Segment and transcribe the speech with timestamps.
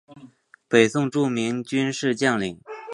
[0.67, 2.59] 北宋著名军事将领。